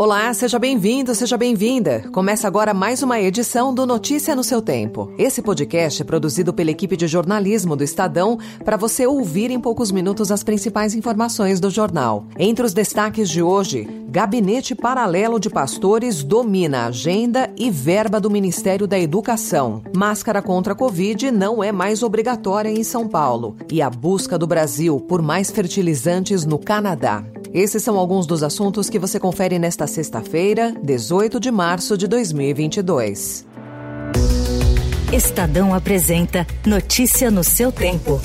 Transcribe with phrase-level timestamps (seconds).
[0.00, 2.04] Olá, seja bem-vindo, seja bem-vinda.
[2.12, 5.12] Começa agora mais uma edição do Notícia no seu Tempo.
[5.18, 9.90] Esse podcast é produzido pela equipe de jornalismo do Estadão para você ouvir em poucos
[9.90, 12.26] minutos as principais informações do jornal.
[12.38, 18.30] Entre os destaques de hoje, Gabinete Paralelo de Pastores domina a agenda e verba do
[18.30, 19.82] Ministério da Educação.
[19.96, 23.56] Máscara contra a Covid não é mais obrigatória em São Paulo.
[23.68, 27.24] E a busca do Brasil por mais fertilizantes no Canadá.
[27.58, 33.44] Esses são alguns dos assuntos que você confere nesta sexta-feira, 18 de março de 2022.
[35.12, 38.20] Estadão apresenta Notícia no seu tempo.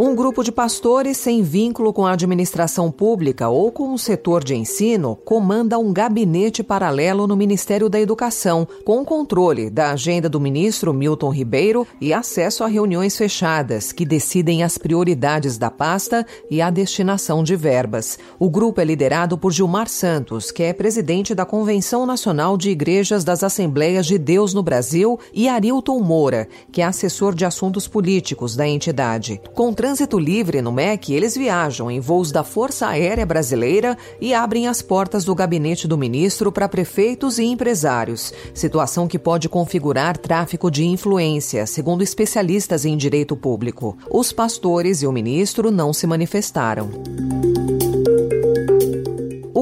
[0.00, 4.54] Um grupo de pastores sem vínculo com a administração pública ou com o setor de
[4.54, 10.94] ensino comanda um gabinete paralelo no Ministério da Educação, com controle da agenda do ministro
[10.94, 16.70] Milton Ribeiro e acesso a reuniões fechadas que decidem as prioridades da pasta e a
[16.70, 18.20] destinação de verbas.
[18.38, 23.24] O grupo é liderado por Gilmar Santos, que é presidente da Convenção Nacional de Igrejas
[23.24, 28.54] das Assembleias de Deus no Brasil, e Arilton Moura, que é assessor de assuntos políticos
[28.54, 29.40] da entidade.
[29.88, 34.82] Trânsito livre no MEC, eles viajam em voos da Força Aérea Brasileira e abrem as
[34.82, 40.84] portas do gabinete do ministro para prefeitos e empresários, situação que pode configurar tráfico de
[40.84, 43.96] influência, segundo especialistas em direito público.
[44.10, 46.90] Os pastores e o ministro não se manifestaram.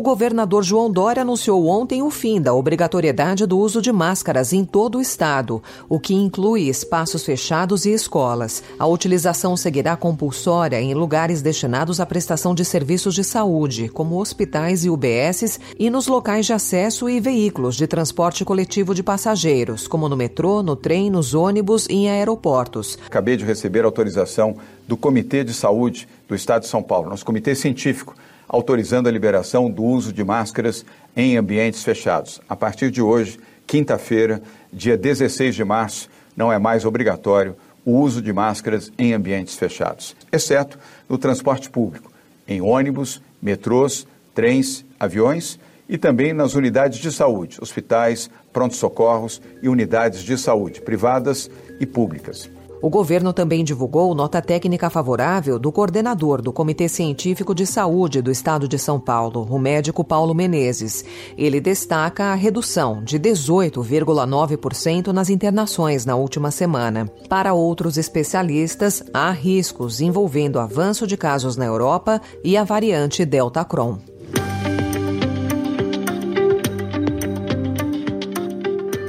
[0.07, 4.99] Governador João Dória anunciou ontem o fim da obrigatoriedade do uso de máscaras em todo
[4.99, 8.63] o estado, o que inclui espaços fechados e escolas.
[8.79, 14.85] A utilização seguirá compulsória em lugares destinados à prestação de serviços de saúde, como hospitais
[14.85, 20.09] e UBSs, e nos locais de acesso e veículos de transporte coletivo de passageiros, como
[20.09, 22.97] no metrô, no trem, nos ônibus e em aeroportos.
[23.05, 27.57] Acabei de receber autorização do Comitê de Saúde do Estado de São Paulo, nosso comitê
[27.57, 28.15] científico
[28.49, 30.85] autorizando a liberação do uso de máscaras
[31.17, 32.41] em ambientes fechados.
[32.49, 34.43] A partir de hoje, quinta-feira,
[34.73, 40.17] dia 16 de março, não é mais obrigatório o uso de máscaras em ambientes fechados,
[40.33, 42.11] exceto no transporte público,
[42.47, 45.59] em ônibus, metrôs, trens, aviões
[45.89, 51.49] e também nas unidades de saúde, hospitais, pronto-socorros e unidades de saúde privadas
[51.79, 52.51] e públicas.
[52.83, 58.31] O governo também divulgou nota técnica favorável do coordenador do Comitê Científico de Saúde do
[58.31, 61.05] Estado de São Paulo, o médico Paulo Menezes.
[61.39, 67.11] Ele destaca a redução de 18,9% nas internações na última semana.
[67.29, 73.65] Para outros especialistas, há riscos envolvendo avanço de casos na Europa e a variante Delta
[73.65, 73.99] Cron.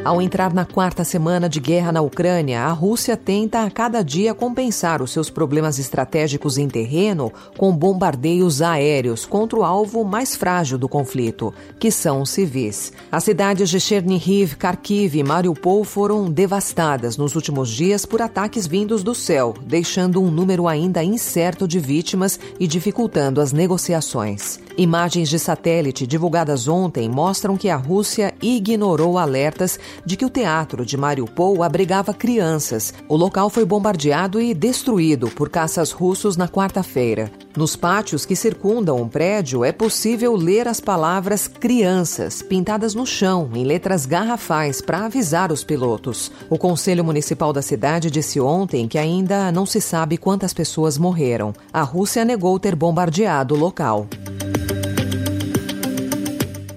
[0.07, 4.34] Ao entrar na quarta semana de guerra na Ucrânia, a Rússia tenta a cada dia
[4.34, 10.78] compensar os seus problemas estratégicos em terreno com bombardeios aéreos contra o alvo mais frágil
[10.78, 12.94] do conflito, que são os civis.
[13.12, 19.03] As cidades de Chernihiv, Kharkiv e Mariupol foram devastadas nos últimos dias por ataques vindos
[19.03, 24.57] do céu, deixando um número ainda incerto de vítimas e dificultando as negociações.
[24.78, 30.85] Imagens de satélite divulgadas ontem mostram que a Rússia ignorou alertas de que o teatro
[30.85, 32.93] de Mariupol abrigava crianças.
[33.07, 37.31] O local foi bombardeado e destruído por caças russos na quarta-feira.
[37.55, 43.49] Nos pátios que circundam o prédio é possível ler as palavras crianças pintadas no chão
[43.53, 46.31] em letras garrafais para avisar os pilotos.
[46.49, 51.53] O Conselho Municipal da cidade disse ontem que ainda não se sabe quantas pessoas morreram.
[51.73, 54.07] A Rússia negou ter bombardeado o local.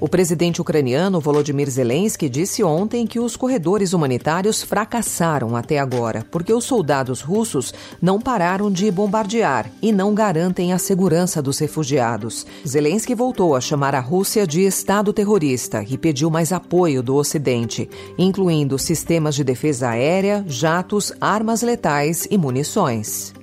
[0.00, 6.54] O presidente ucraniano Volodymyr Zelensky disse ontem que os corredores humanitários fracassaram até agora, porque
[6.54, 12.46] os soldados russos não pararam de bombardear e não garantem a segurança dos refugiados.
[12.66, 17.90] Zelensky voltou a chamar a Rússia de Estado terrorista e pediu mais apoio do Ocidente,
[18.16, 23.34] incluindo sistemas de defesa aérea, jatos, armas letais e munições.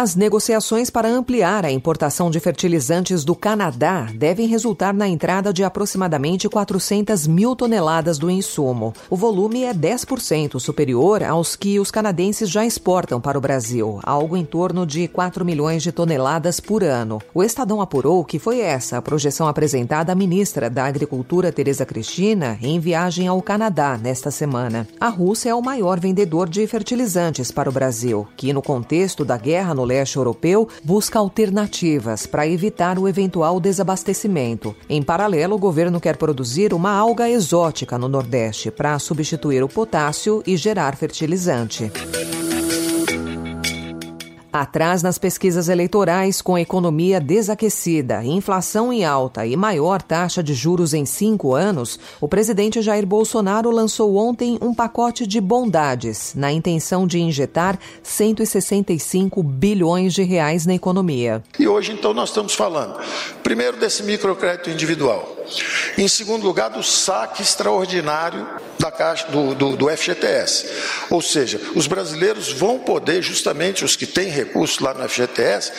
[0.00, 5.64] As negociações para ampliar a importação de fertilizantes do Canadá devem resultar na entrada de
[5.64, 8.94] aproximadamente 400 mil toneladas do insumo.
[9.10, 14.36] O volume é 10% superior aos que os canadenses já exportam para o Brasil, algo
[14.36, 17.20] em torno de 4 milhões de toneladas por ano.
[17.34, 22.56] O Estadão apurou que foi essa a projeção apresentada à ministra da Agricultura, Tereza Cristina,
[22.62, 24.86] em viagem ao Canadá nesta semana.
[25.00, 29.36] A Rússia é o maior vendedor de fertilizantes para o Brasil, que, no contexto da
[29.36, 34.76] guerra no leste europeu busca alternativas para evitar o eventual desabastecimento.
[34.88, 40.42] Em paralelo, o governo quer produzir uma alga exótica no Nordeste para substituir o potássio
[40.46, 41.90] e gerar fertilizante.
[44.58, 50.92] Atrás nas pesquisas eleitorais, com economia desaquecida, inflação em alta e maior taxa de juros
[50.92, 57.06] em cinco anos, o presidente Jair Bolsonaro lançou ontem um pacote de bondades, na intenção
[57.06, 61.40] de injetar 165 bilhões de reais na economia.
[61.56, 62.98] E hoje, então, nós estamos falando,
[63.44, 65.37] primeiro, desse microcrédito individual.
[65.96, 68.46] Em segundo lugar, do saque extraordinário
[68.78, 70.68] da caixa, do, do, do FGTS.
[71.10, 75.72] Ou seja, os brasileiros vão poder, justamente os que têm recursos lá no FGTS,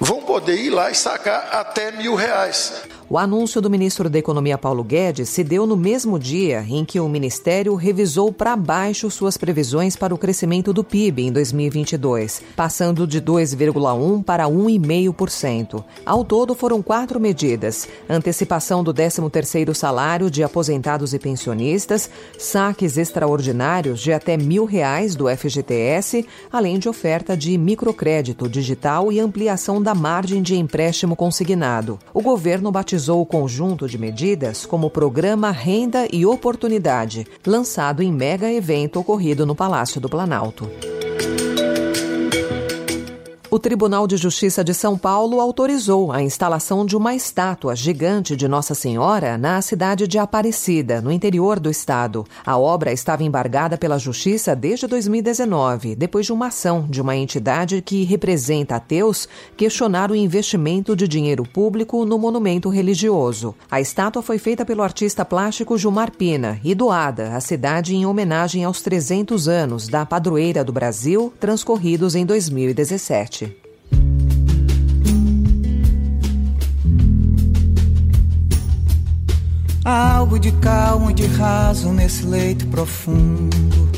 [0.00, 2.72] vão poder ir lá e sacar até mil reais.
[3.08, 6.98] O anúncio do ministro da Economia Paulo Guedes se deu no mesmo dia em que
[6.98, 13.06] o ministério revisou para baixo suas previsões para o crescimento do PIB em 2022, passando
[13.06, 15.84] de 2,1% para 1,5%.
[16.04, 22.08] Ao todo, foram quatro medidas: antecipação do 13º salário de aposentados e pensionistas,
[22.38, 29.20] saques extraordinários de até mil reais do FGTS, além de oferta de microcrédito digital e
[29.20, 31.98] ampliação da margem de empréstimo consignado.
[32.14, 38.12] O governo batizou batizou o conjunto de medidas como Programa Renda e Oportunidade, lançado em
[38.12, 40.70] mega evento ocorrido no Palácio do Planalto.
[43.54, 48.48] O Tribunal de Justiça de São Paulo autorizou a instalação de uma estátua gigante de
[48.48, 52.26] Nossa Senhora na cidade de Aparecida, no interior do estado.
[52.44, 57.80] A obra estava embargada pela Justiça desde 2019, depois de uma ação de uma entidade
[57.80, 63.54] que representa ateus questionar o investimento de dinheiro público no monumento religioso.
[63.70, 68.64] A estátua foi feita pelo artista plástico Gilmar Pina e doada à cidade em homenagem
[68.64, 73.43] aos 300 anos da padroeira do Brasil, transcorridos em 2017.
[79.84, 83.90] Há algo de calmo e de raso nesse leito profundo.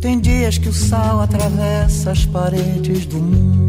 [0.00, 3.65] Tem dias que o sal atravessa as paredes do mundo.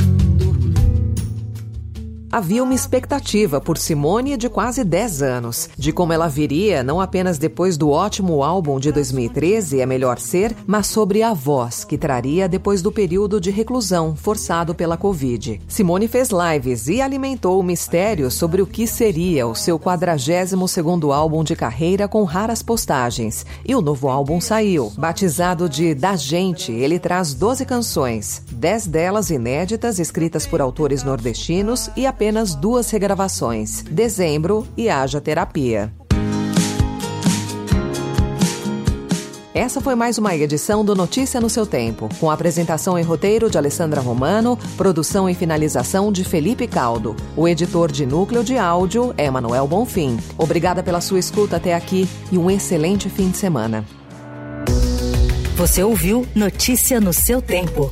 [2.30, 7.38] Havia uma expectativa por Simone de quase 10 anos, de como ela viria não apenas
[7.38, 12.50] depois do ótimo álbum de 2013, É Melhor Ser, mas sobre a voz que traria
[12.50, 15.62] depois do período de reclusão forçado pela Covid.
[15.70, 21.46] Simone fez lives e alimentou o mistério sobre o que seria o seu 42º álbum
[21.46, 23.46] de carreira com raras postagens.
[23.66, 24.92] E o novo álbum saiu.
[24.98, 31.90] Batizado de Da Gente, ele traz 12 canções, 10 delas inéditas escritas por autores nordestinos
[31.96, 35.94] e a apenas duas regravações, Dezembro e Haja Terapia.
[39.54, 43.58] Essa foi mais uma edição do Notícia no seu tempo, com apresentação e roteiro de
[43.60, 47.16] Alessandra Romano, produção e finalização de Felipe Caldo.
[47.36, 50.18] O editor de núcleo de áudio é Manuel Bonfim.
[50.40, 53.86] Obrigada pela sua escuta até aqui e um excelente fim de semana.
[55.56, 57.92] Você ouviu Notícia no seu tempo.